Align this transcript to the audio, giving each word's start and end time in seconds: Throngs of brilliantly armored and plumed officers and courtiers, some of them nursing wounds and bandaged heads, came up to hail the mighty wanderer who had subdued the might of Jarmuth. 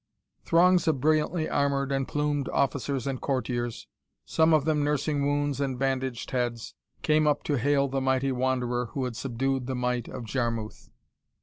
Throngs 0.43 0.87
of 0.87 0.99
brilliantly 0.99 1.47
armored 1.47 1.91
and 1.91 2.07
plumed 2.07 2.49
officers 2.49 3.05
and 3.05 3.21
courtiers, 3.21 3.85
some 4.25 4.51
of 4.51 4.65
them 4.65 4.83
nursing 4.83 5.21
wounds 5.27 5.61
and 5.61 5.77
bandaged 5.77 6.31
heads, 6.31 6.73
came 7.03 7.27
up 7.27 7.43
to 7.43 7.57
hail 7.59 7.87
the 7.87 8.01
mighty 8.01 8.31
wanderer 8.31 8.87
who 8.93 9.03
had 9.05 9.15
subdued 9.15 9.67
the 9.67 9.75
might 9.75 10.07
of 10.07 10.23
Jarmuth. 10.23 10.89